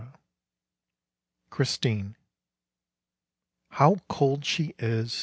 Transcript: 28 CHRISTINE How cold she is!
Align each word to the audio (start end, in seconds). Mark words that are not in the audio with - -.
28 0.01 0.15
CHRISTINE 1.51 2.15
How 3.69 3.97
cold 4.09 4.43
she 4.43 4.73
is! 4.79 5.13